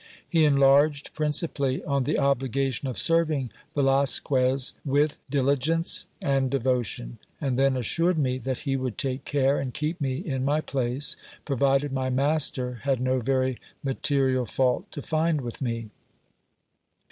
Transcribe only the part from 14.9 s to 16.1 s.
to find with me.